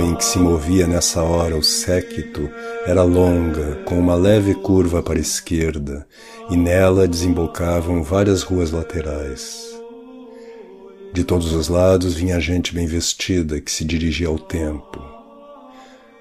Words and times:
em 0.00 0.14
que 0.14 0.24
se 0.24 0.38
movia 0.38 0.86
nessa 0.86 1.22
hora 1.22 1.56
o 1.56 1.62
séquito 1.62 2.48
era 2.84 3.02
longa, 3.02 3.76
com 3.86 3.98
uma 3.98 4.14
leve 4.14 4.54
curva 4.54 5.02
para 5.02 5.16
a 5.16 5.20
esquerda, 5.20 6.06
e 6.50 6.56
nela 6.56 7.08
desembocavam 7.08 8.02
várias 8.02 8.42
ruas 8.42 8.70
laterais. 8.70 9.74
De 11.12 11.24
todos 11.24 11.54
os 11.54 11.68
lados 11.68 12.14
vinha 12.14 12.38
gente 12.38 12.74
bem 12.74 12.86
vestida 12.86 13.58
que 13.58 13.70
se 13.70 13.82
dirigia 13.84 14.28
ao 14.28 14.38
templo. 14.38 15.02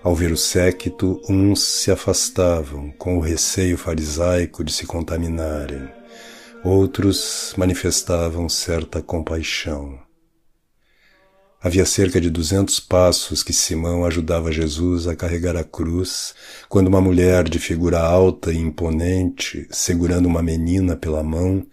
Ao 0.01 0.15
ver 0.15 0.31
o 0.31 0.37
séquito, 0.37 1.21
uns 1.27 1.61
se 1.61 1.91
afastavam, 1.91 2.89
com 2.97 3.17
o 3.17 3.21
receio 3.21 3.77
farisaico 3.77 4.63
de 4.63 4.71
se 4.71 4.85
contaminarem. 4.85 5.89
Outros 6.63 7.53
manifestavam 7.57 8.47
certa 8.47 9.01
compaixão. 9.01 10.04
Havia 11.65 11.83
cerca 11.83 12.21
de 12.21 12.29
duzentos 12.29 12.79
passos 12.79 13.41
que 13.41 13.51
Simão 13.51 14.05
ajudava 14.05 14.51
Jesus 14.51 15.07
a 15.07 15.15
carregar 15.15 15.57
a 15.57 15.63
cruz, 15.63 16.35
quando 16.69 16.89
uma 16.89 17.01
mulher 17.01 17.49
de 17.49 17.57
figura 17.57 17.99
alta 18.01 18.53
e 18.53 18.57
imponente, 18.57 19.67
segurando 19.71 20.27
uma 20.27 20.43
menina 20.43 20.95
pela 20.95 21.23
mão, 21.23 21.65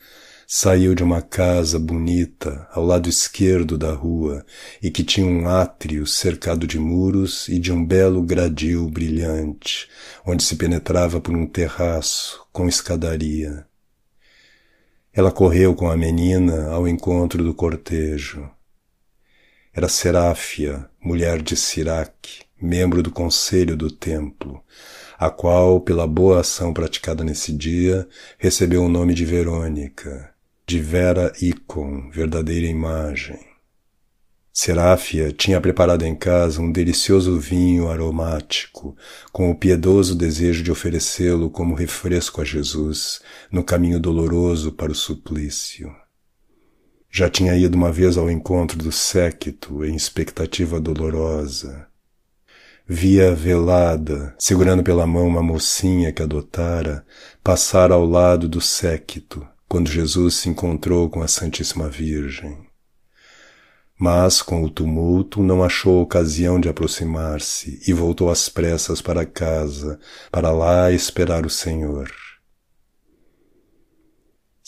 saiu 0.48 0.94
de 0.94 1.04
uma 1.04 1.20
casa 1.20 1.78
bonita 1.78 2.66
ao 2.72 2.86
lado 2.86 3.06
esquerdo 3.06 3.76
da 3.76 3.92
rua 3.92 4.46
e 4.82 4.90
que 4.90 5.04
tinha 5.04 5.26
um 5.26 5.46
átrio 5.46 6.06
cercado 6.06 6.66
de 6.66 6.78
muros 6.78 7.46
e 7.50 7.58
de 7.58 7.70
um 7.70 7.84
belo 7.84 8.22
gradil 8.22 8.88
brilhante, 8.88 9.90
onde 10.24 10.42
se 10.42 10.56
penetrava 10.56 11.20
por 11.20 11.36
um 11.36 11.46
terraço 11.46 12.46
com 12.50 12.66
escadaria. 12.66 13.66
Ela 15.12 15.30
correu 15.30 15.74
com 15.74 15.90
a 15.90 15.98
menina 15.98 16.70
ao 16.70 16.88
encontro 16.88 17.44
do 17.44 17.52
cortejo. 17.52 18.50
Era 19.74 19.88
Seráfia, 19.88 20.86
mulher 21.00 21.40
de 21.40 21.56
Siraque, 21.56 22.42
membro 22.60 23.02
do 23.02 23.10
conselho 23.10 23.74
do 23.74 23.90
templo, 23.90 24.62
a 25.18 25.30
qual, 25.30 25.80
pela 25.80 26.06
boa 26.06 26.40
ação 26.40 26.74
praticada 26.74 27.24
nesse 27.24 27.54
dia, 27.54 28.06
recebeu 28.36 28.84
o 28.84 28.88
nome 28.88 29.14
de 29.14 29.24
Verônica, 29.24 30.30
de 30.66 30.78
Vera 30.78 31.32
Icon, 31.40 32.10
verdadeira 32.10 32.66
imagem. 32.66 33.40
Seráfia 34.52 35.32
tinha 35.32 35.58
preparado 35.58 36.02
em 36.02 36.14
casa 36.14 36.60
um 36.60 36.70
delicioso 36.70 37.40
vinho 37.40 37.88
aromático, 37.88 38.94
com 39.32 39.50
o 39.50 39.56
piedoso 39.56 40.14
desejo 40.14 40.62
de 40.62 40.70
oferecê-lo 40.70 41.48
como 41.48 41.74
refresco 41.74 42.42
a 42.42 42.44
Jesus 42.44 43.22
no 43.50 43.64
caminho 43.64 43.98
doloroso 43.98 44.70
para 44.70 44.92
o 44.92 44.94
suplício. 44.94 46.01
Já 47.14 47.28
tinha 47.28 47.54
ido 47.54 47.76
uma 47.76 47.92
vez 47.92 48.16
ao 48.16 48.30
encontro 48.30 48.78
do 48.78 48.90
séquito 48.90 49.84
em 49.84 49.94
expectativa 49.94 50.80
dolorosa. 50.80 51.86
Via 52.88 53.34
velada, 53.34 54.34
segurando 54.38 54.82
pela 54.82 55.06
mão 55.06 55.26
uma 55.26 55.42
mocinha 55.42 56.10
que 56.10 56.22
adotara, 56.22 57.04
passar 57.44 57.92
ao 57.92 58.06
lado 58.06 58.48
do 58.48 58.62
séquito, 58.62 59.46
quando 59.68 59.90
Jesus 59.90 60.36
se 60.36 60.48
encontrou 60.48 61.10
com 61.10 61.22
a 61.22 61.28
Santíssima 61.28 61.86
Virgem. 61.86 62.66
Mas, 63.98 64.40
com 64.40 64.64
o 64.64 64.70
tumulto, 64.70 65.42
não 65.42 65.62
achou 65.62 66.00
ocasião 66.00 66.58
de 66.58 66.70
aproximar-se 66.70 67.78
e 67.86 67.92
voltou 67.92 68.30
às 68.30 68.48
pressas 68.48 69.02
para 69.02 69.26
casa, 69.26 70.00
para 70.30 70.50
lá 70.50 70.90
esperar 70.90 71.44
o 71.44 71.50
Senhor. 71.50 72.10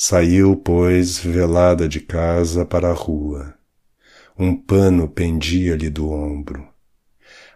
Saiu, 0.07 0.55
pois, 0.55 1.19
velada 1.19 1.89
de 1.89 1.99
casa 1.99 2.67
para 2.67 2.91
a 2.91 2.93
rua. 2.93 3.55
Um 4.39 4.55
pano 4.55 5.09
pendia-lhe 5.09 5.89
do 5.89 6.11
ombro. 6.11 6.69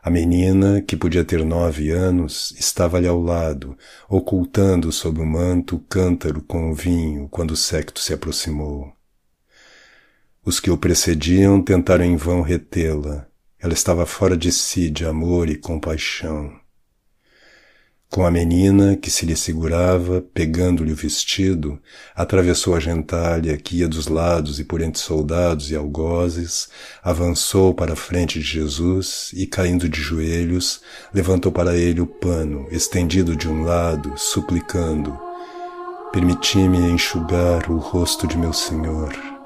A 0.02 0.08
menina, 0.08 0.80
que 0.80 0.96
podia 0.96 1.22
ter 1.22 1.44
nove 1.44 1.90
anos, 1.90 2.54
estava-lhe 2.58 3.06
ao 3.06 3.20
lado, 3.20 3.76
ocultando 4.08 4.90
sob 4.90 5.20
o 5.20 5.26
manto 5.26 5.76
o 5.76 5.78
cântaro 5.78 6.40
com 6.40 6.70
o 6.70 6.74
vinho 6.74 7.28
quando 7.28 7.50
o 7.50 7.56
secto 7.56 8.00
se 8.00 8.14
aproximou. 8.14 8.94
Os 10.42 10.58
que 10.58 10.70
o 10.70 10.78
precediam 10.78 11.62
tentaram 11.62 12.06
em 12.06 12.16
vão 12.16 12.40
retê-la. 12.40 13.26
Ela 13.58 13.74
estava 13.74 14.06
fora 14.06 14.38
de 14.38 14.50
si 14.52 14.88
de 14.88 15.04
amor 15.04 15.50
e 15.50 15.54
compaixão. 15.54 16.57
Com 18.10 18.24
a 18.24 18.30
menina 18.30 18.96
que 18.96 19.10
se 19.10 19.26
lhe 19.26 19.36
segurava, 19.36 20.24
pegando-lhe 20.32 20.92
o 20.92 20.96
vestido, 20.96 21.78
atravessou 22.16 22.74
a 22.74 22.80
gentalha 22.80 23.56
que 23.58 23.76
ia 23.76 23.88
dos 23.88 24.08
lados 24.08 24.58
e 24.58 24.64
por 24.64 24.80
entre 24.80 24.98
soldados 24.98 25.70
e 25.70 25.76
algozes, 25.76 26.70
avançou 27.02 27.74
para 27.74 27.92
a 27.92 27.96
frente 27.96 28.38
de 28.38 28.44
Jesus 28.46 29.30
e, 29.34 29.46
caindo 29.46 29.90
de 29.90 30.00
joelhos, 30.00 30.80
levantou 31.12 31.52
para 31.52 31.76
ele 31.76 32.00
o 32.00 32.06
pano, 32.06 32.66
estendido 32.70 33.36
de 33.36 33.46
um 33.46 33.62
lado, 33.62 34.14
suplicando: 34.16 35.16
Permiti-me 36.10 36.78
enxugar 36.78 37.70
o 37.70 37.76
rosto 37.76 38.26
de 38.26 38.38
meu 38.38 38.54
Senhor. 38.54 39.37